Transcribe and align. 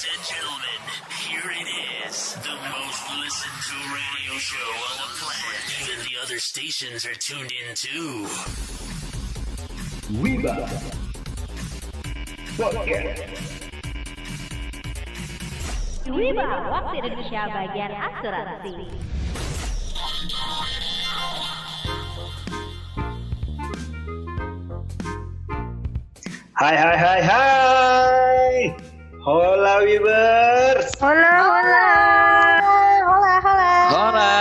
Ladies 0.00 0.16
and 0.16 0.28
gentlemen, 0.32 0.80
here 1.28 1.50
it 1.60 2.08
is. 2.08 2.32
The 2.36 2.56
most 2.72 3.02
listened 3.20 3.60
to 3.68 3.76
radio 3.92 4.38
show 4.38 4.56
on 4.56 4.96
the 4.96 5.08
planet. 5.20 5.60
Even 5.82 6.04
the 6.04 6.16
other 6.22 6.38
stations 6.38 7.04
are 7.04 7.12
tuned 7.12 7.52
in 7.52 7.74
too. 7.74 8.24
Wiba 10.16 10.56
Podcast 12.56 13.28
Wiba, 16.08 16.48
waktu 16.48 16.96
Indonesia 17.04 17.42
bagian 17.52 17.92
asuransi. 17.92 18.88
Hai 26.56 26.76
hai 26.76 26.96
hai 26.96 27.20
hai 27.20 28.19
Hola 29.20 29.84
Wibers 29.84 30.96
Hola, 30.96 31.44
hola. 31.44 31.88
Hola, 33.04 33.34
hola. 33.44 33.72
Hola. 33.92 34.32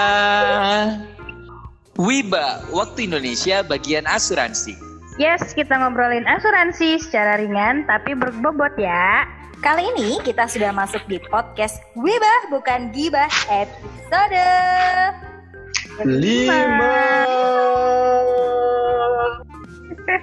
Wiba, 1.99 2.63
waktu 2.71 3.11
Indonesia 3.11 3.59
bagian 3.59 4.07
asuransi. 4.07 4.79
Yes, 5.19 5.51
kita 5.51 5.75
ngobrolin 5.75 6.23
asuransi 6.23 6.95
secara 6.95 7.43
ringan 7.43 7.83
tapi 7.91 8.15
berbobot 8.15 8.71
ya. 8.79 9.27
Kali 9.59 9.83
ini 9.83 10.15
kita 10.23 10.47
sudah 10.47 10.71
masuk 10.71 11.03
di 11.11 11.19
podcast 11.27 11.83
Wibah 11.99 12.47
bukan 12.47 12.95
Gibah 12.95 13.27
episode 13.51 14.47
Lima 16.07 16.55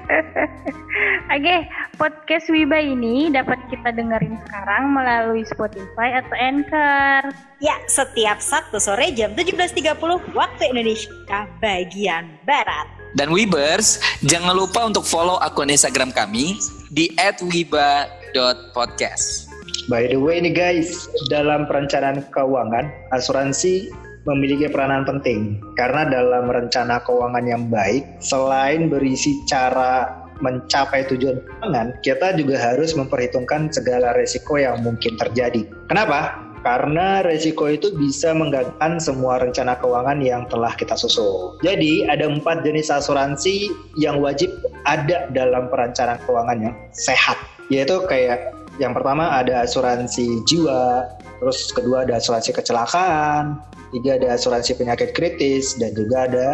Oke, 1.35 1.57
podcast 1.99 2.47
Wiba 2.51 2.79
ini 2.79 3.31
dapat 3.31 3.59
kita 3.69 3.93
dengerin 3.93 4.39
sekarang 4.47 4.95
melalui 4.95 5.45
Spotify 5.47 6.23
atau 6.23 6.37
Anchor. 6.39 7.35
Ya, 7.59 7.77
setiap 7.91 8.39
Sabtu 8.39 8.79
sore 8.79 9.11
jam 9.13 9.35
17.30 9.35 9.99
waktu 10.33 10.63
Indonesia 10.71 11.11
bagian 11.59 12.39
Barat. 12.47 12.87
Dan 13.17 13.33
Wibers, 13.33 13.97
jangan 14.29 14.53
lupa 14.53 14.85
untuk 14.85 15.09
follow 15.09 15.41
akun 15.41 15.73
Instagram 15.73 16.13
kami 16.13 16.61
di 16.93 17.09
@wiba.podcast. 17.41 19.49
By 19.87 20.11
the 20.11 20.19
way 20.19 20.43
nih 20.43 20.51
guys 20.51 21.07
Dalam 21.31 21.71
perencanaan 21.71 22.27
keuangan 22.35 22.91
Asuransi 23.15 23.87
memiliki 24.27 24.67
peranan 24.69 25.07
penting 25.07 25.63
Karena 25.79 26.07
dalam 26.07 26.51
rencana 26.51 27.01
keuangan 27.07 27.47
yang 27.47 27.71
baik 27.71 28.05
Selain 28.21 28.91
berisi 28.91 29.41
cara 29.47 30.27
mencapai 30.43 31.09
tujuan 31.09 31.41
keuangan 31.41 31.97
Kita 32.05 32.37
juga 32.37 32.61
harus 32.61 32.93
memperhitungkan 32.93 33.73
segala 33.73 34.13
resiko 34.13 34.59
yang 34.61 34.83
mungkin 34.85 35.17
terjadi 35.17 35.65
Kenapa? 35.89 36.47
Karena 36.67 37.23
resiko 37.23 37.71
itu 37.71 37.95
bisa 37.95 38.35
menggagalkan 38.35 38.99
semua 38.99 39.39
rencana 39.39 39.79
keuangan 39.79 40.19
yang 40.19 40.51
telah 40.51 40.75
kita 40.75 40.99
susun. 40.99 41.55
Jadi 41.63 42.11
ada 42.11 42.27
empat 42.27 42.67
jenis 42.67 42.91
asuransi 42.91 43.71
yang 43.95 44.19
wajib 44.19 44.51
ada 44.83 45.31
dalam 45.31 45.71
perencanaan 45.71 46.19
keuangan 46.27 46.59
yang 46.59 46.75
sehat. 46.91 47.39
Yaitu 47.71 48.03
kayak 48.11 48.51
yang 48.83 48.99
pertama 48.99 49.31
ada 49.39 49.63
asuransi 49.63 50.43
jiwa, 50.43 51.07
terus 51.43 51.71
kedua 51.73 52.09
ada 52.09 52.19
asuransi 52.19 52.55
kecelakaan, 52.55 53.61
tiga 53.93 54.19
ada 54.21 54.37
asuransi 54.37 54.77
penyakit 54.77 55.13
kritis, 55.13 55.77
dan 55.77 55.93
juga 55.93 56.27
ada 56.29 56.49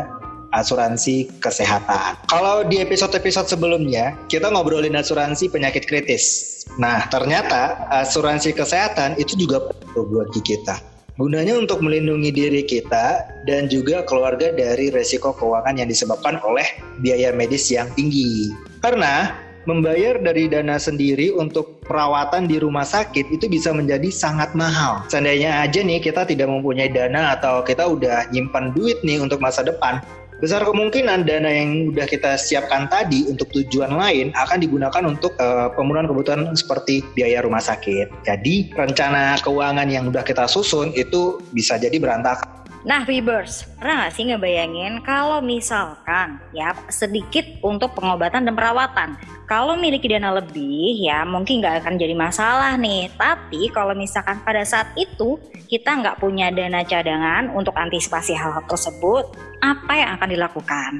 asuransi 0.53 1.33
kesehatan. 1.41 2.21
Kalau 2.29 2.65
di 2.69 2.81
episode-episode 2.85 3.49
sebelumnya, 3.49 4.13
kita 4.29 4.53
ngobrolin 4.53 4.95
asuransi 4.95 5.49
penyakit 5.49 5.89
kritis. 5.89 6.49
Nah, 6.77 7.09
ternyata 7.09 7.89
asuransi 7.91 8.53
kesehatan 8.53 9.17
itu 9.17 9.35
juga 9.35 9.73
perlu 9.73 10.09
buat 10.13 10.29
kita. 10.45 10.93
Gunanya 11.21 11.61
untuk 11.61 11.85
melindungi 11.85 12.33
diri 12.33 12.65
kita 12.65 13.21
dan 13.45 13.69
juga 13.69 14.01
keluarga 14.09 14.49
dari 14.49 14.89
resiko 14.89 15.37
keuangan 15.37 15.77
yang 15.77 15.89
disebabkan 15.89 16.41
oleh 16.41 16.65
biaya 17.05 17.29
medis 17.37 17.69
yang 17.69 17.89
tinggi. 17.93 18.49
Karena 18.81 19.37
membayar 19.65 20.19
dari 20.19 20.51
dana 20.51 20.77
sendiri 20.79 21.31
untuk 21.35 21.83
perawatan 21.87 22.51
di 22.51 22.59
rumah 22.59 22.87
sakit 22.87 23.31
itu 23.31 23.47
bisa 23.47 23.71
menjadi 23.71 24.11
sangat 24.11 24.55
mahal. 24.59 25.03
Seandainya 25.07 25.63
aja 25.63 25.81
nih 25.83 26.03
kita 26.03 26.27
tidak 26.27 26.51
mempunyai 26.51 26.91
dana 26.91 27.37
atau 27.39 27.63
kita 27.63 27.87
udah 27.87 28.31
nyimpan 28.35 28.75
duit 28.75 28.99
nih 29.07 29.23
untuk 29.23 29.39
masa 29.39 29.63
depan, 29.63 30.03
besar 30.43 30.67
kemungkinan 30.67 31.23
dana 31.23 31.47
yang 31.47 31.95
udah 31.95 32.03
kita 32.11 32.35
siapkan 32.35 32.91
tadi 32.91 33.31
untuk 33.31 33.47
tujuan 33.55 33.95
lain 33.95 34.35
akan 34.35 34.59
digunakan 34.59 35.03
untuk 35.07 35.39
uh, 35.39 35.71
pemenuhan 35.79 36.11
kebutuhan 36.11 36.51
seperti 36.59 37.07
biaya 37.15 37.47
rumah 37.47 37.63
sakit. 37.63 38.27
Jadi 38.27 38.75
rencana 38.75 39.39
keuangan 39.39 39.87
yang 39.87 40.11
udah 40.11 40.27
kita 40.27 40.51
susun 40.51 40.91
itu 40.99 41.39
bisa 41.55 41.79
jadi 41.79 41.95
berantakan. 42.03 42.63
Nah, 42.83 43.07
Vibers, 43.07 43.63
pernah 43.79 44.03
nggak 44.03 44.13
sih 44.19 44.27
ngebayangin 44.27 45.07
kalau 45.07 45.39
misalkan 45.39 46.43
ya 46.51 46.75
sedikit 46.91 47.47
untuk 47.63 47.95
pengobatan 47.95 48.43
dan 48.43 48.59
perawatan. 48.59 49.15
Kalau 49.53 49.77
miliki 49.77 50.09
dana 50.09 50.33
lebih 50.33 50.97
ya 50.97 51.29
mungkin 51.29 51.61
nggak 51.61 51.85
akan 51.85 52.01
jadi 52.01 52.17
masalah 52.17 52.73
nih. 52.81 53.13
Tapi 53.21 53.69
kalau 53.69 53.93
misalkan 53.93 54.41
pada 54.41 54.65
saat 54.65 54.97
itu 54.97 55.37
kita 55.69 55.93
nggak 55.93 56.25
punya 56.25 56.49
dana 56.49 56.81
cadangan 56.81 57.53
untuk 57.53 57.77
antisipasi 57.77 58.33
hal-hal 58.33 58.65
tersebut, 58.65 59.29
apa 59.61 59.93
yang 59.93 60.17
akan 60.17 60.29
dilakukan? 60.33 60.91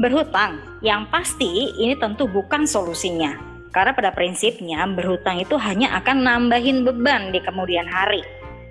Berhutang, 0.00 0.80
yang 0.80 1.12
pasti 1.12 1.76
ini 1.76 1.92
tentu 2.00 2.24
bukan 2.24 2.64
solusinya. 2.64 3.36
Karena 3.68 3.92
pada 3.92 4.16
prinsipnya 4.16 4.80
berhutang 4.88 5.36
itu 5.44 5.60
hanya 5.60 5.92
akan 6.00 6.24
nambahin 6.24 6.88
beban 6.88 7.36
di 7.36 7.44
kemudian 7.44 7.84
hari. 7.84 8.24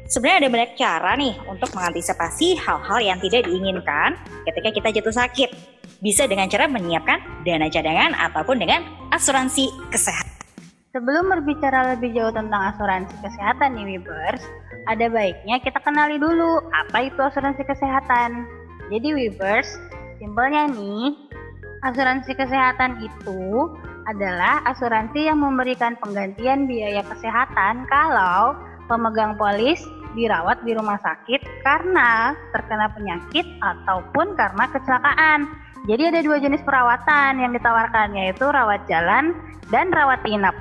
Sebenarnya 0.10 0.42
ada 0.42 0.50
banyak 0.50 0.72
cara 0.74 1.12
nih 1.14 1.38
untuk 1.46 1.70
mengantisipasi 1.78 2.58
hal-hal 2.66 2.98
yang 2.98 3.22
tidak 3.22 3.46
diinginkan 3.46 4.18
ketika 4.50 4.70
kita 4.74 4.90
jatuh 4.90 5.14
sakit. 5.14 5.69
Bisa 6.00 6.32
dengan 6.32 6.48
cara 6.48 6.72
menyiapkan 6.72 7.44
dana 7.44 7.68
cadangan 7.68 8.16
ataupun 8.16 8.56
dengan 8.56 8.88
asuransi 9.12 9.68
kesehatan. 9.92 10.32
Sebelum 10.96 11.28
berbicara 11.28 11.94
lebih 11.94 12.16
jauh 12.16 12.32
tentang 12.32 12.72
asuransi 12.72 13.14
kesehatan 13.20 13.76
nih 13.76 14.00
Wibers, 14.00 14.42
ada 14.88 15.06
baiknya 15.12 15.60
kita 15.60 15.78
kenali 15.84 16.16
dulu 16.16 16.64
apa 16.72 17.12
itu 17.12 17.20
asuransi 17.20 17.68
kesehatan. 17.68 18.48
Jadi 18.88 19.12
Wibers, 19.12 19.70
simpelnya 20.24 20.72
nih, 20.72 21.14
asuransi 21.84 22.32
kesehatan 22.32 23.04
itu 23.04 23.70
adalah 24.08 24.64
asuransi 24.72 25.30
yang 25.30 25.44
memberikan 25.44 26.00
penggantian 26.00 26.66
biaya 26.66 27.04
kesehatan 27.06 27.86
kalau 27.92 28.56
pemegang 28.88 29.36
polis 29.38 29.84
dirawat 30.18 30.66
di 30.66 30.74
rumah 30.74 30.98
sakit 31.02 31.66
karena 31.66 32.34
terkena 32.56 32.90
penyakit 32.94 33.46
ataupun 33.62 34.34
karena 34.34 34.66
kecelakaan. 34.70 35.40
Jadi 35.88 36.12
ada 36.12 36.20
dua 36.22 36.38
jenis 36.38 36.62
perawatan 36.66 37.40
yang 37.40 37.52
ditawarkan 37.56 38.14
yaitu 38.18 38.46
rawat 38.46 38.84
jalan 38.92 39.34
dan 39.72 39.90
rawat 39.94 40.22
inap. 40.28 40.54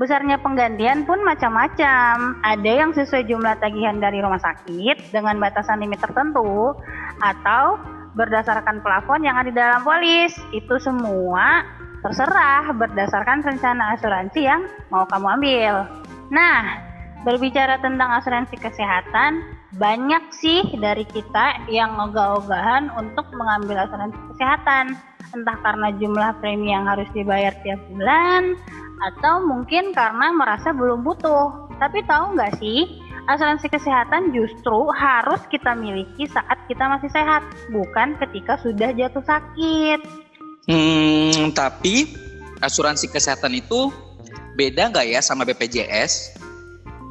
Besarnya 0.00 0.40
penggantian 0.42 1.06
pun 1.06 1.22
macam-macam. 1.22 2.42
Ada 2.42 2.70
yang 2.84 2.90
sesuai 2.90 3.28
jumlah 3.28 3.62
tagihan 3.62 4.02
dari 4.02 4.18
rumah 4.18 4.42
sakit 4.42 5.14
dengan 5.14 5.38
batasan 5.38 5.78
limit 5.78 6.02
tertentu 6.02 6.74
atau 7.22 7.78
berdasarkan 8.18 8.82
plafon 8.82 9.24
yang 9.24 9.38
ada 9.38 9.48
di 9.48 9.56
dalam 9.56 9.80
polis. 9.86 10.34
Itu 10.50 10.82
semua 10.82 11.62
terserah 12.02 12.74
berdasarkan 12.74 13.46
rencana 13.46 13.94
asuransi 13.94 14.40
yang 14.42 14.66
mau 14.90 15.06
kamu 15.06 15.38
ambil. 15.38 15.74
Nah, 16.34 16.91
berbicara 17.22 17.78
tentang 17.78 18.10
asuransi 18.18 18.58
kesehatan, 18.58 19.42
banyak 19.78 20.22
sih 20.34 20.62
dari 20.78 21.06
kita 21.08 21.66
yang 21.70 21.96
ogah-ogahan 21.96 22.92
untuk 22.98 23.26
mengambil 23.34 23.86
asuransi 23.86 24.18
kesehatan. 24.34 24.98
Entah 25.32 25.56
karena 25.64 25.88
jumlah 25.96 26.36
premi 26.44 26.76
yang 26.76 26.84
harus 26.84 27.08
dibayar 27.16 27.56
tiap 27.64 27.80
bulan, 27.88 28.52
atau 29.02 29.42
mungkin 29.42 29.96
karena 29.96 30.28
merasa 30.34 30.70
belum 30.76 31.02
butuh. 31.02 31.72
Tapi 31.80 32.04
tahu 32.04 32.36
nggak 32.36 32.60
sih, 32.60 33.00
asuransi 33.26 33.66
kesehatan 33.72 34.36
justru 34.36 34.92
harus 34.92 35.40
kita 35.48 35.72
miliki 35.72 36.28
saat 36.28 36.58
kita 36.68 36.84
masih 36.86 37.10
sehat, 37.10 37.42
bukan 37.72 38.14
ketika 38.20 38.60
sudah 38.60 38.92
jatuh 38.92 39.24
sakit. 39.24 40.00
Hmm, 40.68 41.50
tapi 41.56 42.12
asuransi 42.62 43.10
kesehatan 43.10 43.58
itu 43.58 43.90
beda 44.54 44.92
nggak 44.92 45.06
ya 45.10 45.20
sama 45.24 45.42
BPJS? 45.42 46.41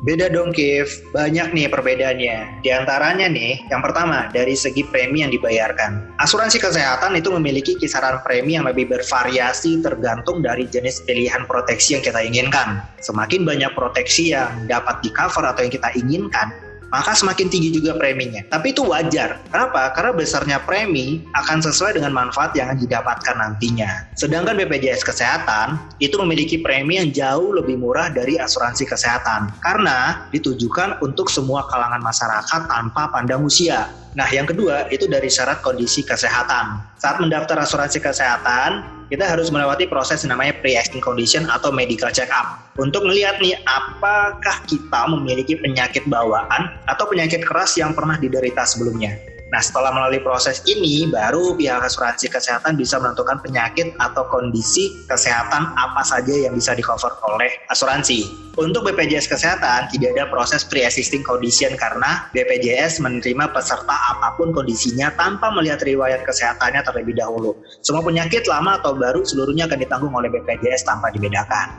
Beda 0.02 0.34
dong 0.34 0.50
Kif, 0.50 1.06
banyak 1.14 1.54
nih 1.54 1.70
perbedaannya. 1.70 2.66
Di 2.66 2.74
antaranya 2.74 3.30
nih, 3.30 3.62
yang 3.70 3.86
pertama 3.86 4.34
dari 4.34 4.58
segi 4.58 4.82
premi 4.82 5.22
yang 5.22 5.30
dibayarkan. 5.30 6.18
Asuransi 6.18 6.58
kesehatan 6.58 7.14
itu 7.14 7.30
memiliki 7.30 7.78
kisaran 7.78 8.18
premi 8.26 8.58
yang 8.58 8.66
lebih 8.66 8.90
bervariasi 8.90 9.78
tergantung 9.86 10.42
dari 10.42 10.66
jenis 10.66 11.06
pilihan 11.06 11.46
proteksi 11.46 11.94
yang 11.94 12.02
kita 12.02 12.18
inginkan. 12.18 12.82
Semakin 12.98 13.46
banyak 13.46 13.78
proteksi 13.78 14.34
yang 14.34 14.50
dapat 14.66 15.06
di 15.06 15.14
cover 15.14 15.46
atau 15.46 15.70
yang 15.70 15.74
kita 15.78 15.94
inginkan, 15.94 16.50
maka 16.92 17.16
semakin 17.16 17.48
tinggi 17.48 17.72
juga 17.72 17.96
preminya. 17.96 18.44
Tapi 18.52 18.76
itu 18.76 18.84
wajar. 18.84 19.40
Kenapa? 19.50 19.96
Karena 19.96 20.12
besarnya 20.12 20.58
premi 20.62 21.24
akan 21.34 21.64
sesuai 21.64 21.98
dengan 21.98 22.12
manfaat 22.12 22.52
yang 22.54 22.76
didapatkan 22.76 23.40
nantinya. 23.40 24.12
Sedangkan 24.20 24.60
BPJS 24.60 25.08
Kesehatan 25.08 25.80
itu 26.04 26.20
memiliki 26.20 26.60
premi 26.60 27.00
yang 27.00 27.10
jauh 27.10 27.56
lebih 27.56 27.80
murah 27.80 28.12
dari 28.12 28.36
asuransi 28.38 28.84
kesehatan 28.86 29.50
karena 29.64 30.28
ditujukan 30.36 31.00
untuk 31.00 31.32
semua 31.32 31.66
kalangan 31.72 32.04
masyarakat 32.04 32.68
tanpa 32.68 33.08
pandang 33.10 33.48
usia. 33.48 33.88
Nah, 34.12 34.28
yang 34.28 34.44
kedua 34.44 34.92
itu 34.92 35.08
dari 35.08 35.32
syarat 35.32 35.64
kondisi 35.64 36.04
kesehatan. 36.04 36.84
Saat 37.00 37.24
mendaftar 37.24 37.64
asuransi 37.64 38.04
kesehatan, 38.04 39.01
kita 39.12 39.28
harus 39.28 39.52
melewati 39.52 39.92
proses 39.92 40.24
namanya 40.24 40.56
pre-existing 40.64 41.04
condition 41.04 41.44
atau 41.52 41.68
medical 41.68 42.08
check 42.16 42.32
up. 42.32 42.72
Untuk 42.80 43.04
melihat 43.04 43.44
nih, 43.44 43.60
apakah 43.68 44.64
kita 44.72 45.12
memiliki 45.12 45.60
penyakit 45.60 46.08
bawaan 46.08 46.72
atau 46.88 47.04
penyakit 47.12 47.44
keras 47.44 47.76
yang 47.76 47.92
pernah 47.92 48.16
diderita 48.16 48.64
sebelumnya. 48.64 49.20
Nah, 49.52 49.60
setelah 49.60 49.92
melalui 49.92 50.24
proses 50.24 50.64
ini, 50.64 51.12
baru 51.12 51.60
pihak 51.60 51.84
asuransi 51.84 52.32
kesehatan 52.32 52.80
bisa 52.80 52.96
menentukan 53.04 53.36
penyakit 53.44 53.92
atau 54.00 54.24
kondisi 54.32 55.04
kesehatan 55.12 55.76
apa 55.76 56.02
saja 56.08 56.48
yang 56.48 56.56
bisa 56.56 56.72
di-cover 56.72 57.12
oleh 57.28 57.52
asuransi. 57.68 58.32
Untuk 58.56 58.88
BPJS 58.88 59.28
Kesehatan, 59.28 59.92
tidak 59.92 60.16
ada 60.16 60.32
proses 60.32 60.64
pre-existing 60.64 61.24
condition 61.28 61.76
karena 61.76 62.32
BPJS 62.32 63.04
menerima 63.04 63.52
peserta 63.52 63.96
apa 64.16 64.40
pun 64.40 64.56
kondisinya 64.56 65.12
tanpa 65.20 65.52
melihat 65.52 65.84
riwayat 65.84 66.24
kesehatannya 66.24 66.84
terlebih 66.88 67.20
dahulu. 67.20 67.56
Semua 67.84 68.04
penyakit 68.04 68.48
lama 68.48 68.80
atau 68.80 68.96
baru 68.96 69.24
seluruhnya 69.28 69.68
akan 69.68 69.80
ditanggung 69.84 70.16
oleh 70.16 70.32
BPJS 70.32 70.88
tanpa 70.88 71.12
dibedakan. 71.12 71.76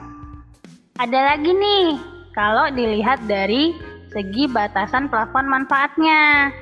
Ada 1.00 1.36
lagi 1.36 1.56
nih, 1.56 1.96
kalau 2.36 2.68
dilihat 2.68 3.24
dari 3.24 3.72
segi 4.12 4.44
batasan 4.44 5.08
plafon 5.08 5.48
manfaatnya. 5.48 6.52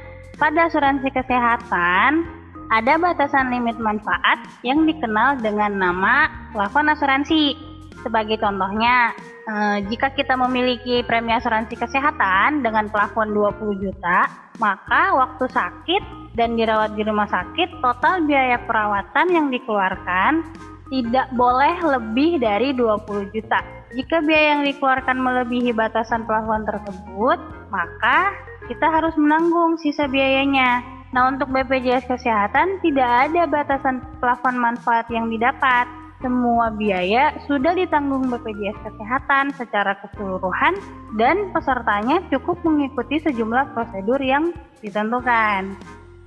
Pada 0.40 0.72
asuransi 0.72 1.12
kesehatan, 1.12 2.24
ada 2.72 2.96
batasan 2.96 3.52
limit 3.52 3.76
manfaat 3.76 4.40
yang 4.64 4.88
dikenal 4.88 5.36
dengan 5.44 5.76
nama 5.76 6.32
plafon 6.56 6.88
asuransi. 6.88 7.60
Sebagai 8.00 8.40
contohnya, 8.40 9.12
eh, 9.44 9.84
jika 9.92 10.16
kita 10.16 10.40
memiliki 10.40 11.04
premi 11.04 11.36
asuransi 11.36 11.76
kesehatan 11.76 12.64
dengan 12.64 12.88
plafon 12.88 13.36
20 13.36 13.76
juta, 13.84 14.32
maka 14.56 15.12
waktu 15.12 15.44
sakit 15.44 16.32
dan 16.32 16.56
dirawat 16.56 16.96
di 16.96 17.04
rumah 17.04 17.28
sakit, 17.28 17.84
total 17.84 18.24
biaya 18.24 18.64
perawatan 18.64 19.26
yang 19.28 19.52
dikeluarkan 19.52 20.40
tidak 20.88 21.28
boleh 21.36 21.76
lebih 21.84 22.40
dari 22.40 22.72
20 22.72 23.28
juta. 23.28 23.60
Jika 23.92 24.24
biaya 24.24 24.56
yang 24.56 24.64
dikeluarkan 24.64 25.20
melebihi 25.20 25.76
batasan 25.76 26.24
plafon 26.24 26.64
tersebut, 26.64 27.36
maka 27.68 28.48
kita 28.70 28.86
harus 28.86 29.18
menanggung 29.18 29.74
sisa 29.82 30.06
biayanya. 30.06 30.86
Nah, 31.10 31.26
untuk 31.26 31.50
BPJS 31.50 32.06
Kesehatan 32.06 32.78
tidak 32.86 33.26
ada 33.26 33.42
batasan 33.50 33.98
plafon 34.22 34.54
manfaat 34.54 35.10
yang 35.10 35.26
didapat. 35.26 35.90
Semua 36.22 36.70
biaya 36.70 37.34
sudah 37.50 37.74
ditanggung 37.74 38.30
BPJS 38.30 38.78
Kesehatan 38.86 39.50
secara 39.58 39.98
keseluruhan 40.04 40.78
dan 41.18 41.50
pesertanya 41.50 42.22
cukup 42.30 42.62
mengikuti 42.62 43.18
sejumlah 43.18 43.74
prosedur 43.74 44.22
yang 44.22 44.54
ditentukan. 44.84 45.74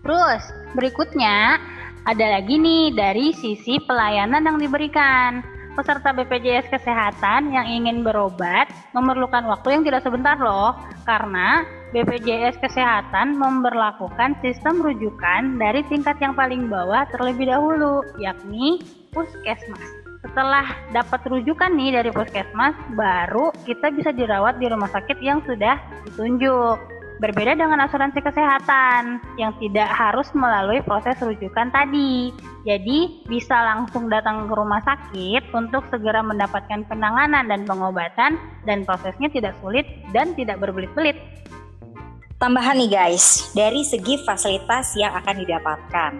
Terus, 0.03 0.43
berikutnya 0.75 1.63
ada 2.03 2.25
lagi 2.27 2.59
nih 2.59 2.91
dari 2.91 3.31
sisi 3.31 3.79
pelayanan 3.87 4.43
yang 4.43 4.59
diberikan 4.59 5.45
peserta 5.79 6.11
BPJS 6.11 6.67
Kesehatan 6.67 7.55
yang 7.55 7.69
ingin 7.69 8.03
berobat 8.03 8.67
memerlukan 8.91 9.45
waktu 9.47 9.79
yang 9.79 9.83
tidak 9.87 10.03
sebentar 10.03 10.35
loh, 10.35 10.75
karena 11.07 11.63
BPJS 11.93 12.57
Kesehatan 12.57 13.37
memperlakukan 13.37 14.41
sistem 14.41 14.81
rujukan 14.81 15.61
dari 15.61 15.85
tingkat 15.85 16.17
yang 16.17 16.33
paling 16.33 16.65
bawah 16.65 17.05
terlebih 17.13 17.53
dahulu, 17.53 18.01
yakni 18.17 18.81
puskesmas. 19.13 19.85
Setelah 20.25 20.65
dapat 20.89 21.21
rujukan 21.29 21.69
nih 21.69 22.01
dari 22.01 22.09
puskesmas, 22.09 22.73
baru 22.97 23.53
kita 23.69 23.93
bisa 23.93 24.09
dirawat 24.09 24.57
di 24.57 24.73
rumah 24.73 24.89
sakit 24.89 25.21
yang 25.21 25.45
sudah 25.45 25.77
ditunjuk. 26.09 26.81
Berbeda 27.21 27.53
dengan 27.53 27.85
asuransi 27.85 28.25
kesehatan 28.25 29.21
yang 29.37 29.53
tidak 29.61 29.85
harus 29.93 30.33
melalui 30.33 30.81
proses 30.81 31.13
rujukan 31.21 31.69
tadi. 31.69 32.33
Jadi 32.65 33.21
bisa 33.29 33.53
langsung 33.53 34.09
datang 34.09 34.49
ke 34.49 34.53
rumah 34.57 34.81
sakit 34.81 35.53
untuk 35.53 35.85
segera 35.93 36.25
mendapatkan 36.25 36.89
penanganan 36.89 37.45
dan 37.45 37.69
pengobatan 37.69 38.41
dan 38.65 38.81
prosesnya 38.81 39.29
tidak 39.29 39.53
sulit 39.61 39.85
dan 40.09 40.33
tidak 40.33 40.57
berbelit-belit. 40.57 41.15
Tambahan 42.43 42.75
nih 42.75 42.91
guys, 42.91 43.55
dari 43.55 43.87
segi 43.87 44.19
fasilitas 44.19 44.99
yang 44.99 45.15
akan 45.15 45.47
didapatkan. 45.47 46.11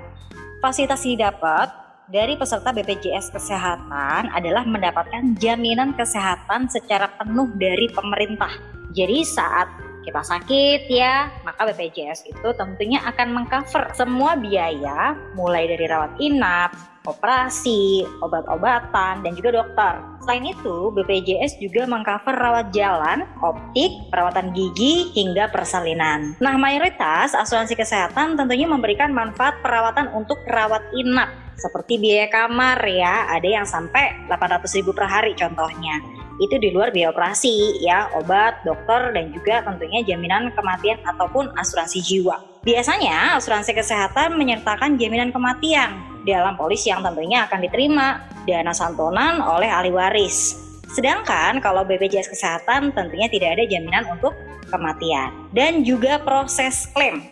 Fasilitas 0.64 1.04
yang 1.04 1.20
didapat 1.20 1.68
dari 2.08 2.40
peserta 2.40 2.72
BPJS 2.72 3.28
Kesehatan 3.28 4.31
adalah 4.31 4.64
mendapatkan 4.64 5.36
jaminan 5.36 5.92
kesehatan 5.92 6.72
secara 6.72 7.12
penuh 7.20 7.52
dari 7.60 7.92
pemerintah. 7.92 8.56
Jadi 8.96 9.20
saat 9.28 9.68
kita 10.08 10.24
sakit 10.24 10.88
ya, 10.88 11.28
maka 11.44 11.68
BPJS 11.68 12.31
itu 12.31 12.50
tentunya 12.56 13.04
akan 13.04 13.44
mengcover 13.44 13.92
semua 13.92 14.40
biaya 14.40 15.19
mulai 15.36 15.68
dari 15.68 15.92
rawat 15.92 16.16
inap, 16.24 16.72
operasi, 17.04 18.08
obat-obatan, 18.24 19.28
dan 19.28 19.31
juga 19.36 19.60
dokter. 19.60 20.12
Selain 20.24 20.56
itu, 20.56 20.88
BPJS 20.96 21.60
juga 21.60 21.84
mengcover 21.84 22.31
rawat 22.31 22.72
jalan, 22.72 23.28
optik, 23.44 23.92
perawatan 24.08 24.56
gigi, 24.56 25.12
hingga 25.12 25.52
persalinan. 25.52 26.40
Nah, 26.40 26.56
mayoritas 26.56 27.36
asuransi 27.36 27.75
kesehatan 27.75 28.40
tentunya 28.40 28.64
memberikan 28.64 29.12
manfaat 29.12 29.60
perawatan 29.60 30.08
untuk 30.16 30.40
rawat 30.48 30.80
inap, 30.96 31.28
seperti 31.60 32.00
biaya 32.00 32.31
kamar 32.31 32.80
ya, 32.88 33.28
ada 33.36 33.44
yang 33.44 33.68
sampai 33.68 34.16
800 34.31 34.64
ribu 34.80 34.96
per 34.96 35.12
hari 35.12 35.36
contohnya. 35.36 36.00
Itu 36.40 36.56
di 36.56 36.72
luar 36.72 36.96
biaya 36.96 37.12
operasi 37.12 37.84
ya, 37.84 38.08
obat, 38.16 38.64
dokter, 38.64 39.12
dan 39.12 39.28
juga 39.36 39.60
tentunya 39.68 40.08
jaminan 40.08 40.56
kematian 40.56 41.04
ataupun 41.04 41.52
asuransi 41.60 42.00
jiwa. 42.00 42.64
Biasanya 42.64 43.36
asuransi 43.36 43.76
kesehatan 43.76 44.40
menyertakan 44.40 44.96
jaminan 44.96 45.36
kematian 45.36 46.00
dalam 46.24 46.56
polis 46.56 46.88
yang 46.88 47.04
tentunya 47.04 47.44
akan 47.44 47.60
diterima 47.60 48.24
dana 48.48 48.75
santunan 48.75 49.40
oleh 49.40 49.69
ahli 49.72 49.92
waris. 49.92 50.60
Sedangkan 50.94 51.57
kalau 51.63 51.81
BPJS 51.88 52.30
Kesehatan 52.30 52.94
tentunya 52.94 53.25
tidak 53.25 53.57
ada 53.57 53.63
jaminan 53.66 54.06
untuk 54.13 54.38
kematian 54.69 55.34
dan 55.56 55.81
juga 55.81 56.22
proses 56.22 56.86
klaim. 56.94 57.25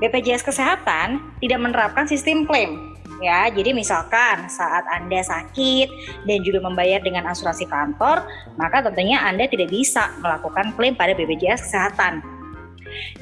BPJS 0.00 0.42
Kesehatan 0.42 1.20
tidak 1.38 1.60
menerapkan 1.60 2.08
sistem 2.08 2.48
klaim. 2.48 2.94
Ya, 3.22 3.46
jadi 3.46 3.70
misalkan 3.70 4.50
saat 4.50 4.82
Anda 4.90 5.22
sakit 5.22 5.88
dan 6.26 6.38
juga 6.42 6.58
membayar 6.66 6.98
dengan 6.98 7.30
asuransi 7.30 7.70
kantor, 7.70 8.26
maka 8.58 8.82
tentunya 8.82 9.22
Anda 9.22 9.46
tidak 9.46 9.70
bisa 9.70 10.10
melakukan 10.18 10.74
klaim 10.74 10.98
pada 10.98 11.14
BPJS 11.14 11.70
Kesehatan. 11.70 12.34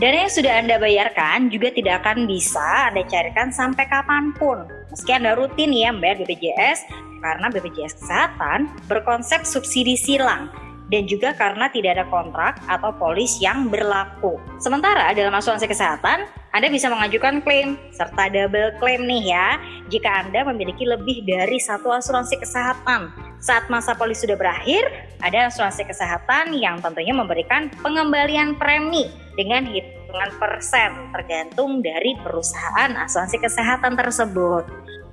Dana 0.01 0.27
yang 0.27 0.33
sudah 0.33 0.53
Anda 0.59 0.77
bayarkan 0.81 1.53
juga 1.53 1.71
tidak 1.73 2.03
akan 2.05 2.25
bisa 2.25 2.91
Anda 2.91 3.05
carikan 3.07 3.53
sampai 3.53 3.85
kapan 3.89 4.33
pun. 4.37 4.65
Meski 4.91 5.13
Anda 5.13 5.37
rutin 5.37 5.73
ya 5.73 5.93
membayar 5.93 6.25
BPJS, 6.25 6.89
karena 7.23 7.47
BPJS 7.49 8.03
Kesehatan 8.03 8.69
berkonsep 8.91 9.47
subsidi 9.47 9.95
silang 9.95 10.51
dan 10.93 11.09
juga 11.09 11.33
karena 11.33 11.73
tidak 11.73 11.97
ada 11.97 12.07
kontrak 12.13 12.61
atau 12.69 12.93
polis 12.93 13.41
yang 13.41 13.73
berlaku. 13.73 14.37
Sementara 14.61 15.17
dalam 15.17 15.33
asuransi 15.33 15.65
kesehatan, 15.65 16.29
Anda 16.53 16.69
bisa 16.69 16.93
mengajukan 16.93 17.41
klaim 17.41 17.81
serta 17.97 18.29
double 18.29 18.77
klaim 18.77 19.09
nih 19.09 19.33
ya 19.33 19.57
jika 19.89 20.29
Anda 20.29 20.45
memiliki 20.53 20.85
lebih 20.85 21.25
dari 21.25 21.57
satu 21.57 21.89
asuransi 21.89 22.37
kesehatan. 22.37 23.09
Saat 23.41 23.73
masa 23.73 23.97
polis 23.97 24.21
sudah 24.21 24.37
berakhir, 24.37 24.85
ada 25.25 25.49
asuransi 25.49 25.89
kesehatan 25.89 26.55
yang 26.55 26.79
tentunya 26.79 27.17
memberikan 27.17 27.73
pengembalian 27.81 28.55
premi 28.61 29.09
dengan 29.35 29.65
hitungan 29.65 30.31
persen 30.37 31.11
tergantung 31.11 31.81
dari 31.81 32.15
perusahaan 32.21 32.93
asuransi 33.01 33.41
kesehatan 33.41 33.97
tersebut. 33.97 34.69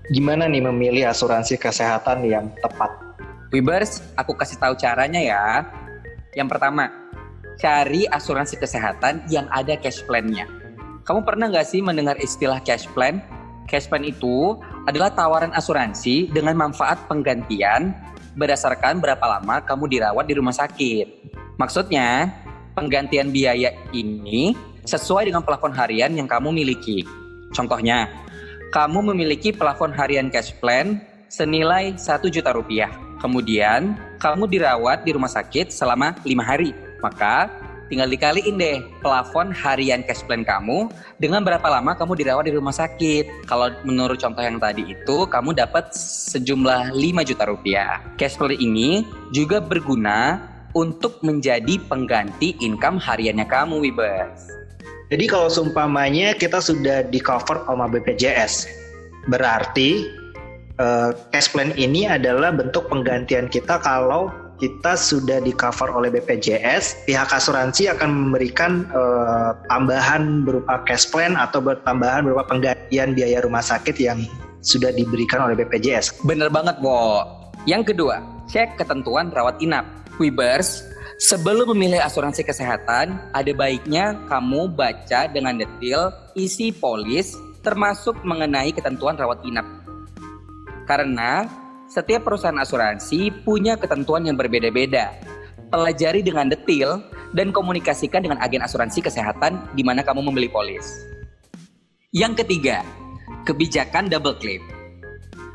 Gimana 0.09 0.49
nih 0.49 0.65
memilih 0.65 1.05
asuransi 1.05 1.61
kesehatan 1.61 2.25
yang 2.25 2.49
tepat? 2.65 2.89
Wibers, 3.53 4.01
aku 4.17 4.33
kasih 4.33 4.57
tahu 4.57 4.73
caranya 4.73 5.21
ya. 5.21 5.45
Yang 6.33 6.57
pertama, 6.57 6.89
cari 7.61 8.09
asuransi 8.09 8.57
kesehatan 8.57 9.29
yang 9.29 9.45
ada 9.53 9.77
cash 9.77 10.01
plan-nya. 10.09 10.49
Kamu 11.05 11.21
pernah 11.21 11.53
nggak 11.53 11.61
sih 11.61 11.85
mendengar 11.85 12.17
istilah 12.17 12.57
cash 12.65 12.89
plan? 12.97 13.21
Cash 13.69 13.85
plan 13.85 14.01
itu 14.01 14.57
adalah 14.89 15.13
tawaran 15.13 15.53
asuransi 15.53 16.33
dengan 16.33 16.57
manfaat 16.57 17.05
penggantian 17.05 17.93
berdasarkan 18.33 18.97
berapa 18.97 19.21
lama 19.21 19.61
kamu 19.61 19.93
dirawat 19.93 20.25
di 20.25 20.33
rumah 20.33 20.57
sakit. 20.57 21.37
Maksudnya, 21.61 22.33
penggantian 22.73 23.29
biaya 23.29 23.77
ini 23.93 24.57
sesuai 24.89 25.29
dengan 25.29 25.45
plafon 25.45 25.69
harian 25.77 26.17
yang 26.17 26.25
kamu 26.25 26.49
miliki. 26.49 27.05
Contohnya, 27.53 28.09
kamu 28.69 29.13
memiliki 29.13 29.49
plafon 29.49 29.89
harian 29.89 30.29
cash 30.29 30.53
plan 30.61 31.01
senilai 31.29 31.97
1 31.97 32.29
juta 32.29 32.53
rupiah. 32.53 32.89
Kemudian, 33.19 33.97
kamu 34.21 34.47
dirawat 34.47 35.03
di 35.03 35.11
rumah 35.11 35.29
sakit 35.29 35.73
selama 35.73 36.15
lima 36.23 36.45
hari. 36.45 36.71
Maka, 37.03 37.49
tinggal 37.89 38.07
dikaliin 38.07 38.55
deh 38.55 38.77
plafon 39.01 39.49
harian 39.51 40.05
cash 40.05 40.21
plan 40.23 40.45
kamu 40.45 40.87
dengan 41.17 41.41
berapa 41.41 41.65
lama 41.65 41.97
kamu 41.97 42.13
dirawat 42.15 42.45
di 42.47 42.53
rumah 42.55 42.71
sakit. 42.71 43.49
Kalau 43.49 43.73
menurut 43.83 44.21
contoh 44.21 44.45
yang 44.45 44.61
tadi 44.61 44.85
itu, 44.93 45.17
kamu 45.27 45.57
dapat 45.57 45.91
sejumlah 45.97 46.93
5 46.93 47.29
juta 47.29 47.43
rupiah. 47.49 47.99
Cash 48.15 48.37
plan 48.37 48.53
ini 48.53 49.03
juga 49.33 49.59
berguna 49.59 50.45
untuk 50.77 51.19
menjadi 51.25 51.81
pengganti 51.89 52.53
income 52.61 53.01
hariannya 53.01 53.49
kamu, 53.49 53.81
Wibers. 53.81 54.68
Jadi 55.09 55.25
kalau 55.25 55.49
seumpamanya 55.49 56.37
kita 56.37 56.61
sudah 56.61 57.01
di 57.09 57.17
cover 57.17 57.65
sama 57.65 57.89
BPJS, 57.89 58.69
berarti 59.25 60.05
uh, 60.77 61.17
cash 61.33 61.49
plan 61.49 61.73
ini 61.73 62.05
adalah 62.05 62.53
bentuk 62.53 62.85
penggantian 62.93 63.49
kita 63.49 63.81
kalau 63.81 64.29
kita 64.59 64.99
sudah 64.99 65.39
di 65.39 65.55
cover 65.55 65.87
oleh 65.87 66.11
BPJS, 66.11 67.07
pihak 67.07 67.31
asuransi 67.31 67.87
akan 67.95 68.11
memberikan 68.11 68.85
uh, 68.91 69.55
tambahan 69.71 70.43
berupa 70.43 70.83
cash 70.83 71.07
plan 71.07 71.39
atau 71.39 71.63
tambahan 71.63 72.27
berupa 72.27 72.43
penggantian 72.45 73.15
biaya 73.15 73.39
rumah 73.39 73.63
sakit 73.63 73.95
yang 73.95 74.19
sudah 74.59 74.91
diberikan 74.91 75.47
oleh 75.47 75.55
BPJS. 75.63 76.27
Bener 76.27 76.51
banget, 76.51 76.75
Bo. 76.83 77.23
Yang 77.63 77.95
kedua, 77.95 78.19
cek 78.51 78.75
ketentuan 78.75 79.31
rawat 79.31 79.55
inap. 79.63 79.87
Wibers, 80.19 80.83
sebelum 81.19 81.75
memilih 81.75 81.99
asuransi 81.99 82.47
kesehatan, 82.47 83.19
ada 83.35 83.51
baiknya 83.51 84.15
kamu 84.31 84.71
baca 84.71 85.27
dengan 85.27 85.59
detail 85.59 86.15
isi 86.33 86.71
polis 86.71 87.35
termasuk 87.59 88.15
mengenai 88.23 88.71
ketentuan 88.71 89.19
rawat 89.19 89.43
inap. 89.43 89.67
Karena 90.87 91.45
setiap 91.91 92.25
perusahaan 92.25 92.57
asuransi 92.57 93.43
punya 93.43 93.75
ketentuan 93.75 94.25
yang 94.25 94.39
berbeda-beda. 94.39 95.13
Pelajari 95.69 96.25
dengan 96.25 96.49
detail 96.49 97.03
dan 97.37 97.53
komunikasikan 97.53 98.25
dengan 98.25 98.41
agen 98.41 98.65
asuransi 98.65 99.05
kesehatan 99.05 99.69
di 99.77 99.85
mana 99.85 100.01
kamu 100.01 100.25
membeli 100.25 100.49
polis. 100.49 101.05
Yang 102.09 102.41
ketiga, 102.41 102.81
kebijakan 103.45 104.09
double 104.09 104.33
claim. 104.41 104.78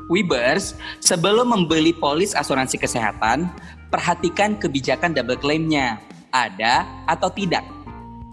Webers, 0.05 0.77
sebelum 1.01 1.49
membeli 1.49 1.89
polis 1.89 2.37
asuransi 2.37 2.77
kesehatan, 2.77 3.49
perhatikan 3.89 4.53
kebijakan 4.57 5.17
double 5.17 5.39
claimnya. 5.41 5.97
Ada 6.29 6.85
atau 7.07 7.31
tidak? 7.31 7.63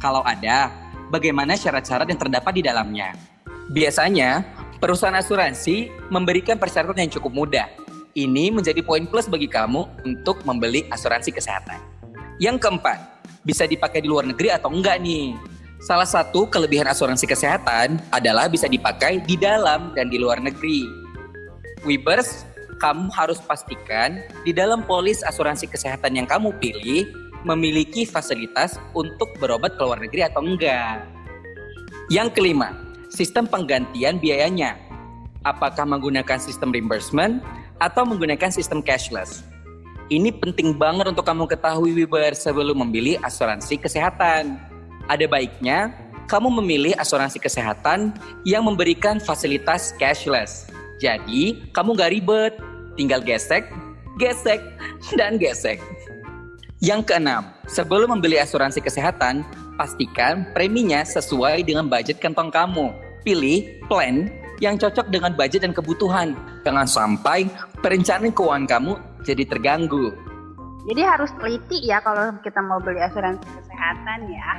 Kalau 0.02 0.20
ada, 0.26 0.68
bagaimana 1.08 1.54
syarat-syarat 1.54 2.10
yang 2.10 2.20
terdapat 2.20 2.52
di 2.58 2.62
dalamnya? 2.66 3.14
Biasanya, 3.70 4.42
perusahaan 4.82 5.14
asuransi 5.14 6.10
memberikan 6.10 6.58
persyaratan 6.58 7.06
yang 7.06 7.14
cukup 7.14 7.32
mudah, 7.32 7.70
ini 8.12 8.52
menjadi 8.52 8.84
poin 8.84 9.08
plus 9.08 9.30
bagi 9.30 9.48
kamu 9.48 10.04
untuk 10.04 10.44
membeli 10.44 10.84
asuransi 10.92 11.32
kesehatan. 11.32 11.80
Yang 12.36 12.68
keempat, 12.68 12.98
bisa 13.46 13.64
dipakai 13.64 14.04
di 14.04 14.10
luar 14.10 14.28
negeri 14.28 14.52
atau 14.52 14.68
enggak 14.68 15.00
nih? 15.00 15.32
Salah 15.82 16.06
satu 16.06 16.46
kelebihan 16.46 16.86
asuransi 16.86 17.26
kesehatan 17.26 17.98
adalah 18.12 18.46
bisa 18.46 18.68
dipakai 18.68 19.24
di 19.24 19.34
dalam 19.34 19.96
dan 19.96 20.12
di 20.12 20.18
luar 20.20 20.38
negeri. 20.38 21.01
Webers, 21.82 22.46
kamu 22.78 23.10
harus 23.14 23.38
pastikan 23.42 24.22
di 24.42 24.50
dalam 24.54 24.82
polis 24.82 25.22
asuransi 25.22 25.70
kesehatan 25.70 26.18
yang 26.18 26.26
kamu 26.26 26.54
pilih 26.58 27.06
memiliki 27.42 28.06
fasilitas 28.06 28.78
untuk 28.94 29.30
berobat 29.38 29.74
ke 29.74 29.82
luar 29.82 29.98
negeri 29.98 30.26
atau 30.26 30.42
enggak. 30.42 31.02
Yang 32.10 32.38
kelima, 32.38 32.74
sistem 33.10 33.46
penggantian 33.46 34.18
biayanya. 34.22 34.78
Apakah 35.42 35.82
menggunakan 35.82 36.38
sistem 36.38 36.70
reimbursement 36.70 37.42
atau 37.82 38.06
menggunakan 38.06 38.54
sistem 38.54 38.78
cashless. 38.78 39.42
Ini 40.06 40.30
penting 40.38 40.78
banget 40.78 41.10
untuk 41.10 41.26
kamu 41.26 41.50
ketahui 41.50 41.90
Wiber 41.98 42.30
sebelum 42.38 42.78
memilih 42.86 43.18
asuransi 43.26 43.82
kesehatan. 43.82 44.54
Ada 45.10 45.26
baiknya 45.26 45.90
kamu 46.30 46.62
memilih 46.62 46.94
asuransi 46.94 47.42
kesehatan 47.42 48.14
yang 48.46 48.62
memberikan 48.62 49.18
fasilitas 49.18 49.90
cashless. 49.98 50.70
Jadi, 51.02 51.58
kamu 51.74 51.98
gak 51.98 52.14
ribet, 52.14 52.54
tinggal 52.94 53.18
gesek, 53.18 53.66
gesek, 54.22 54.62
dan 55.18 55.34
gesek. 55.34 55.82
Yang 56.78 57.10
keenam, 57.10 57.50
sebelum 57.66 58.14
membeli 58.14 58.38
asuransi 58.38 58.78
kesehatan, 58.78 59.42
pastikan 59.74 60.46
preminya 60.54 61.02
sesuai 61.02 61.66
dengan 61.66 61.90
budget 61.90 62.22
kantong 62.22 62.54
kamu. 62.54 62.94
Pilih 63.26 63.82
plan 63.90 64.30
yang 64.62 64.78
cocok 64.78 65.10
dengan 65.10 65.34
budget 65.34 65.66
dan 65.66 65.74
kebutuhan. 65.74 66.38
Jangan 66.62 66.86
sampai 66.86 67.50
perencanaan 67.82 68.30
keuangan 68.30 68.66
kamu 68.70 68.92
jadi 69.26 69.42
terganggu. 69.46 70.14
Jadi 70.86 71.02
harus 71.02 71.30
teliti 71.38 71.86
ya 71.86 72.02
kalau 72.02 72.34
kita 72.42 72.58
mau 72.62 72.82
beli 72.82 72.98
asuransi 72.98 73.46
kesehatan 73.46 74.26
ya. 74.30 74.58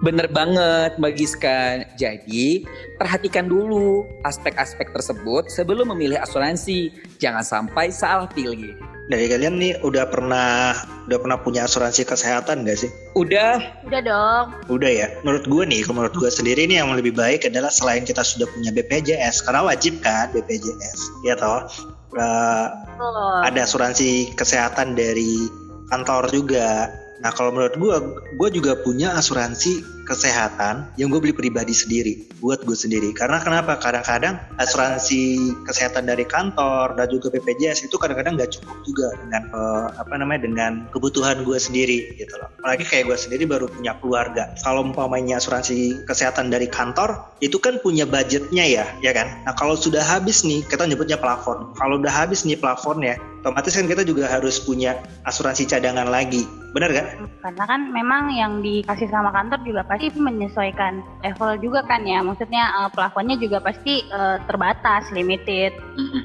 Bener 0.00 0.26
banget 0.32 0.96
Mbak 0.96 1.12
Giska. 1.16 1.84
Jadi 2.00 2.64
perhatikan 2.96 3.48
dulu 3.48 4.08
aspek-aspek 4.24 4.92
tersebut 4.96 5.52
sebelum 5.52 5.92
memilih 5.92 6.20
asuransi. 6.20 6.92
Jangan 7.20 7.44
sampai 7.44 7.92
salah 7.92 8.28
pilih 8.32 8.90
dari 9.10 9.26
kalian 9.26 9.58
nih 9.58 9.74
udah 9.82 10.06
pernah 10.06 10.78
udah 11.10 11.18
pernah 11.18 11.38
punya 11.42 11.66
asuransi 11.66 12.06
kesehatan 12.06 12.62
gak 12.62 12.86
sih? 12.86 12.90
Udah. 13.18 13.58
Udah 13.90 14.00
dong. 14.06 14.46
Udah 14.70 14.86
ya. 14.86 15.10
Menurut 15.26 15.44
gue 15.50 15.64
nih, 15.66 15.82
menurut 15.90 16.14
gue 16.14 16.30
sendiri 16.30 16.70
nih 16.70 16.78
yang 16.78 16.94
lebih 16.94 17.18
baik 17.18 17.42
adalah 17.42 17.74
selain 17.74 18.06
kita 18.06 18.22
sudah 18.22 18.46
punya 18.54 18.70
BPJS, 18.70 19.42
karena 19.42 19.66
wajib 19.66 19.98
kan 20.00 20.30
BPJS, 20.30 21.26
ya 21.26 21.34
toh. 21.34 21.66
Uh, 22.14 22.70
oh. 23.02 23.42
Ada 23.42 23.66
asuransi 23.66 24.30
kesehatan 24.38 24.94
dari 24.94 25.50
kantor 25.90 26.30
juga. 26.30 26.86
Nah 27.20 27.30
kalau 27.36 27.52
menurut 27.52 27.76
gue, 27.76 27.96
gue 28.36 28.48
juga 28.60 28.72
punya 28.80 29.12
asuransi 29.16 30.00
kesehatan 30.10 30.90
yang 30.98 31.06
gue 31.12 31.22
beli 31.22 31.30
pribadi 31.30 31.70
sendiri 31.70 32.26
buat 32.42 32.66
gue 32.66 32.74
sendiri. 32.74 33.14
Karena 33.14 33.38
kenapa? 33.38 33.78
Kadang-kadang 33.78 34.42
asuransi 34.58 35.54
kesehatan 35.62 36.10
dari 36.10 36.26
kantor 36.26 36.98
dan 36.98 37.06
juga 37.06 37.30
BPJS 37.30 37.86
itu 37.86 37.94
kadang-kadang 37.94 38.34
nggak 38.34 38.50
cukup 38.58 38.76
juga 38.82 39.06
dengan 39.22 39.42
uh, 39.54 39.86
apa 39.94 40.18
namanya 40.18 40.50
dengan 40.50 40.72
kebutuhan 40.90 41.46
gue 41.46 41.58
sendiri 41.60 42.18
gitu 42.18 42.34
loh. 42.42 42.50
Apalagi 42.58 42.84
kayak 42.90 43.06
gue 43.06 43.18
sendiri 43.20 43.44
baru 43.46 43.70
punya 43.70 43.94
keluarga. 44.02 44.50
Kalau 44.64 44.82
umpamanya 44.82 45.38
asuransi 45.38 46.02
kesehatan 46.10 46.50
dari 46.50 46.66
kantor 46.66 47.30
itu 47.38 47.62
kan 47.62 47.78
punya 47.78 48.08
budgetnya 48.08 48.66
ya 48.66 48.84
ya 49.04 49.12
kan? 49.14 49.46
Nah 49.46 49.54
kalau 49.54 49.78
sudah 49.78 50.02
habis 50.02 50.42
nih 50.42 50.66
kita 50.66 50.90
nyebutnya 50.90 51.20
plafon. 51.20 51.70
Kalau 51.78 52.02
udah 52.02 52.10
habis 52.10 52.42
nih 52.42 52.58
plafonnya 52.58 53.20
otomatis 53.40 53.72
kan 53.72 53.88
kita 53.88 54.04
juga 54.04 54.28
harus 54.28 54.60
punya 54.60 55.00
asuransi 55.24 55.64
cadangan 55.64 56.06
lagi 56.06 56.44
benar 56.70 56.90
kan? 56.94 57.06
Karena 57.42 57.64
kan 57.66 57.80
memang 57.90 58.30
yang 58.30 58.52
dikasih 58.62 59.10
sama 59.10 59.34
kantor 59.34 59.60
juga 59.66 59.82
pasti 59.88 60.12
menyesuaikan 60.14 61.02
level 61.24 61.58
juga 61.58 61.80
kan 61.88 62.06
ya. 62.06 62.22
Maksudnya 62.22 62.70
uh, 62.84 62.90
plafonnya 62.92 63.34
juga 63.40 63.58
pasti 63.58 64.06
uh, 64.14 64.38
terbatas, 64.46 65.10
limited. 65.10 65.74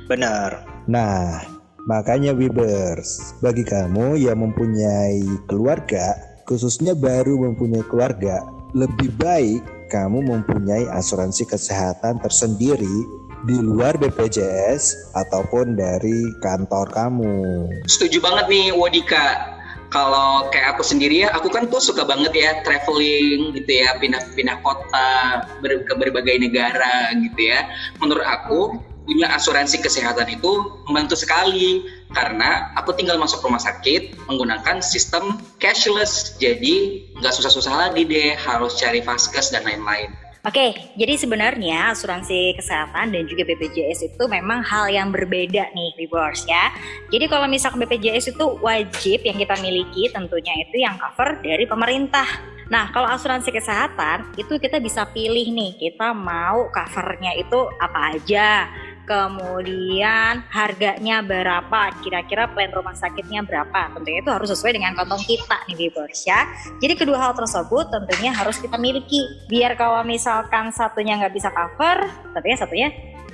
Benar. 0.05 0.61
Nah, 0.85 1.41
makanya 1.89 2.35
Wibers, 2.37 3.33
bagi 3.41 3.65
kamu 3.65 4.21
yang 4.21 4.37
mempunyai 4.37 5.25
keluarga, 5.49 6.13
khususnya 6.45 6.93
baru 6.93 7.41
mempunyai 7.41 7.85
keluarga, 7.89 8.45
lebih 8.77 9.09
baik 9.17 9.65
kamu 9.89 10.25
mempunyai 10.25 10.85
asuransi 10.93 11.45
kesehatan 11.49 12.21
tersendiri 12.21 13.24
di 13.45 13.57
luar 13.61 13.97
BPJS 14.01 15.13
ataupun 15.13 15.77
dari 15.77 16.33
kantor 16.41 16.89
kamu. 16.89 17.69
Setuju 17.85 18.17
banget 18.21 18.45
nih 18.49 18.73
Wadika 18.73 19.55
kalau 19.93 20.49
kayak 20.49 20.75
aku 20.75 20.83
sendiri 20.83 21.23
ya, 21.23 21.31
aku 21.31 21.47
kan 21.47 21.69
tuh 21.69 21.79
suka 21.79 22.03
banget 22.03 22.33
ya 22.35 22.59
traveling 22.65 23.55
gitu 23.55 23.71
ya, 23.79 23.95
pindah-pindah 24.01 24.59
kota 24.59 25.45
ber, 25.61 25.85
ke 25.85 25.93
berbagai 25.95 26.41
negara 26.41 27.13
gitu 27.15 27.53
ya. 27.53 27.69
Menurut 28.01 28.25
aku 28.25 28.81
punya 29.05 29.29
asuransi 29.37 29.79
kesehatan 29.85 30.25
itu 30.33 30.51
membantu 30.89 31.13
sekali 31.13 31.85
karena 32.11 32.73
aku 32.73 32.91
tinggal 32.97 33.21
masuk 33.21 33.45
rumah 33.45 33.61
sakit 33.61 34.17
menggunakan 34.25 34.81
sistem 34.81 35.37
cashless. 35.61 36.35
Jadi 36.41 37.07
nggak 37.21 37.31
susah-susah 37.31 37.87
lagi 37.87 38.03
deh 38.03 38.33
harus 38.35 38.75
cari 38.81 38.99
vaskes 39.05 39.53
dan 39.53 39.63
lain-lain. 39.63 40.24
Oke, 40.45 40.77
jadi 40.93 41.17
sebenarnya 41.17 41.89
asuransi 41.89 42.53
kesehatan 42.53 43.09
dan 43.09 43.25
juga 43.25 43.49
BPJS 43.49 44.13
itu 44.13 44.23
memang 44.29 44.61
hal 44.61 44.85
yang 44.93 45.09
berbeda 45.09 45.73
nih, 45.73 45.89
viewers 45.97 46.45
ya. 46.45 46.69
Jadi 47.09 47.25
kalau 47.25 47.49
misalkan 47.49 47.81
BPJS 47.81 48.37
itu 48.37 48.45
wajib 48.61 49.25
yang 49.25 49.41
kita 49.41 49.57
miliki 49.57 50.05
tentunya 50.13 50.53
itu 50.61 50.85
yang 50.85 51.01
cover 51.01 51.41
dari 51.41 51.65
pemerintah. 51.65 52.29
Nah, 52.69 52.93
kalau 52.93 53.09
asuransi 53.09 53.49
kesehatan 53.49 54.37
itu 54.37 54.61
kita 54.61 54.77
bisa 54.77 55.09
pilih 55.09 55.49
nih, 55.49 55.81
kita 55.81 56.13
mau 56.13 56.69
covernya 56.69 57.33
itu 57.41 57.65
apa 57.81 58.13
aja 58.13 58.69
kemudian 59.05 60.43
harganya 60.49 61.21
berapa, 61.21 61.93
kira-kira 62.01 62.49
plan 62.49 62.73
rumah 62.73 62.97
sakitnya 62.97 63.45
berapa. 63.45 63.93
Tentunya 63.95 64.19
itu 64.25 64.31
harus 64.33 64.49
sesuai 64.51 64.75
dengan 64.75 64.97
kantong 64.97 65.21
kita 65.23 65.57
nih 65.69 65.77
viewers 65.77 66.25
ya. 66.25 66.49
Jadi 66.81 66.93
kedua 66.97 67.21
hal 67.21 67.33
tersebut 67.37 67.87
tentunya 67.93 68.33
harus 68.33 68.57
kita 68.57 68.75
miliki. 68.75 69.23
Biar 69.47 69.77
kalau 69.77 70.01
misalkan 70.03 70.73
satunya 70.73 71.21
nggak 71.21 71.33
bisa 71.37 71.53
cover, 71.53 72.09
tentunya 72.33 72.57
satunya 72.57 72.87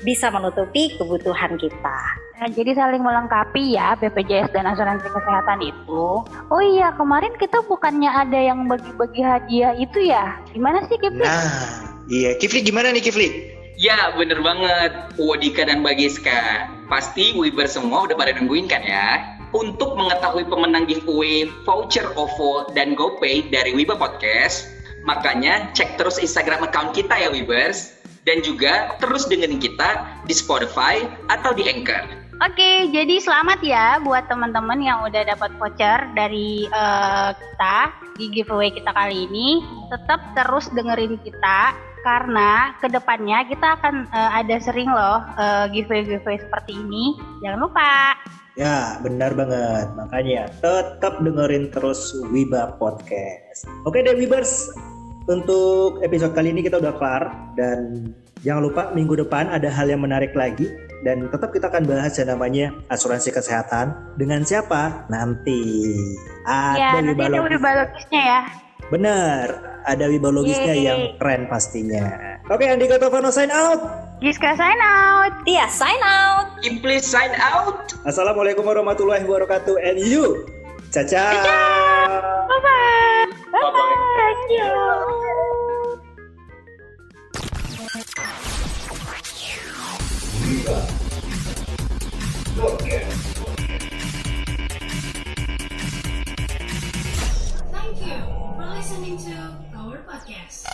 bisa 0.04 0.30
menutupi 0.30 0.94
kebutuhan 1.00 1.56
kita. 1.58 2.00
Nah, 2.42 2.50
jadi 2.50 2.74
saling 2.74 3.06
melengkapi 3.06 3.78
ya 3.78 3.94
BPJS 4.02 4.50
dan 4.50 4.66
asuransi 4.66 5.06
kesehatan 5.06 5.62
itu. 5.62 6.26
Oh 6.50 6.62
iya, 6.74 6.90
kemarin 6.98 7.38
kita 7.38 7.62
bukannya 7.70 8.10
ada 8.10 8.34
yang 8.34 8.66
bagi-bagi 8.66 9.22
hadiah 9.22 9.78
itu 9.78 10.10
ya? 10.10 10.42
Gimana 10.50 10.82
sih 10.90 10.98
Kipli? 10.98 11.22
Nah, 11.22 11.54
iya. 12.10 12.34
Kifli 12.42 12.66
gimana 12.66 12.90
nih 12.90 13.06
Kifli? 13.06 13.61
Ya, 13.82 14.14
bener 14.14 14.38
banget. 14.46 14.94
Wodika 15.18 15.66
dan 15.66 15.82
Bagiska. 15.82 16.70
Pasti 16.86 17.34
Wiber 17.34 17.66
semua 17.66 18.06
udah 18.06 18.14
pada 18.14 18.30
nungguin 18.38 18.70
kan 18.70 18.86
ya? 18.86 19.26
Untuk 19.58 19.98
mengetahui 19.98 20.46
pemenang 20.46 20.86
giveaway 20.86 21.50
voucher 21.66 22.06
OVO 22.14 22.70
dan 22.78 22.94
GoPay 22.94 23.50
dari 23.50 23.74
Wiba 23.74 23.98
Podcast, 23.98 24.70
makanya 25.02 25.74
cek 25.74 25.98
terus 25.98 26.22
Instagram 26.22 26.62
account 26.62 26.94
kita 26.94 27.26
ya 27.26 27.34
Wibers. 27.34 27.98
Dan 28.30 28.46
juga 28.46 28.94
terus 29.02 29.26
dengerin 29.26 29.58
kita 29.58 30.06
di 30.30 30.34
Spotify 30.38 31.02
atau 31.34 31.50
di 31.58 31.66
Anchor. 31.66 32.06
Oke, 32.38 32.86
jadi 32.94 33.18
selamat 33.18 33.66
ya 33.66 33.98
buat 34.06 34.30
teman-teman 34.30 34.78
yang 34.78 35.02
udah 35.10 35.26
dapat 35.26 35.58
voucher 35.58 36.06
dari 36.14 36.70
eh, 36.70 37.30
kita 37.34 37.78
di 38.14 38.30
giveaway 38.30 38.70
kita 38.70 38.94
kali 38.94 39.26
ini. 39.26 39.66
Tetap 39.90 40.38
terus 40.38 40.70
dengerin 40.70 41.18
kita 41.26 41.90
karena 42.02 42.74
ke 42.82 42.88
depannya 42.90 43.46
kita 43.46 43.78
akan 43.80 44.10
eh, 44.10 44.32
ada 44.42 44.56
sering 44.62 44.90
loh 44.90 45.22
eh, 45.38 45.66
giveaway-giveaway 45.74 46.38
seperti 46.42 46.78
ini. 46.78 47.18
Jangan 47.46 47.60
lupa. 47.62 48.18
Ya, 48.60 49.00
benar 49.00 49.32
banget. 49.32 49.88
Makanya 49.96 50.52
tetap 50.60 51.24
dengerin 51.24 51.72
terus 51.72 52.12
Wiba 52.36 52.76
Podcast. 52.76 53.64
Oke 53.88 54.04
deh 54.04 54.12
Wibers, 54.12 54.68
untuk 55.30 56.04
episode 56.04 56.36
kali 56.36 56.52
ini 56.52 56.60
kita 56.60 56.82
udah 56.82 56.94
kelar 57.00 57.24
dan 57.56 58.12
jangan 58.44 58.62
lupa 58.68 58.84
minggu 58.92 59.16
depan 59.24 59.48
ada 59.48 59.72
hal 59.72 59.88
yang 59.88 60.04
menarik 60.04 60.36
lagi 60.36 60.68
dan 61.08 61.32
tetap 61.32 61.50
kita 61.54 61.72
akan 61.72 61.88
bahas 61.88 62.14
yang 62.20 62.30
namanya 62.34 62.74
asuransi 62.92 63.32
kesehatan 63.34 63.94
dengan 64.20 64.44
siapa 64.44 65.08
nanti. 65.08 65.94
ya, 66.46 67.00
Ada 67.00 67.02
nanti 67.02 67.14
Wiba 67.16 67.24
ada 67.32 67.38
Logis. 67.40 67.52
wibalogisnya 67.56 68.22
ya. 68.22 68.42
Bener, 68.92 69.48
ada 69.88 70.06
Wiba 70.12 70.28
Logisnya 70.28 70.76
Yeay. 70.76 70.84
yang 70.84 71.02
keren 71.16 71.48
pastinya. 71.48 72.12
Oke, 72.52 72.68
Andika 72.68 73.00
Tovano 73.00 73.32
sign 73.32 73.48
out. 73.48 73.80
Giska 74.20 74.52
sign 74.60 74.76
out. 74.84 75.32
Tia 75.48 75.66
sign 75.72 75.96
out. 76.04 76.60
Please 76.84 77.08
sign 77.08 77.32
out. 77.40 77.96
Assalamualaikum 78.04 78.68
warahmatullahi 78.68 79.24
wabarakatuh 79.24 79.80
and 79.80 79.98
you. 80.04 80.44
Caca. 80.92 81.24
Bye-bye. 81.40 83.32
Bye-bye. 83.48 83.96
Thank 84.20 84.60
you. 84.60 84.68
You 84.68 84.76
for 84.76 85.31
podcast. 100.26 100.71